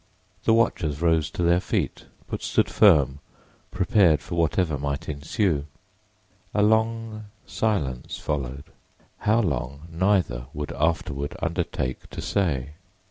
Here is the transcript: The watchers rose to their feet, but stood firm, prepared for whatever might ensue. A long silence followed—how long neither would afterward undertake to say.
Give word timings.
The 0.45 0.53
watchers 0.55 0.99
rose 0.99 1.29
to 1.29 1.43
their 1.43 1.59
feet, 1.59 2.07
but 2.27 2.41
stood 2.41 2.71
firm, 2.71 3.19
prepared 3.69 4.19
for 4.19 4.33
whatever 4.33 4.79
might 4.79 5.07
ensue. 5.07 5.67
A 6.55 6.63
long 6.63 7.25
silence 7.45 8.17
followed—how 8.17 9.41
long 9.41 9.83
neither 9.91 10.47
would 10.55 10.71
afterward 10.71 11.35
undertake 11.39 12.09
to 12.09 12.19
say. 12.19 12.71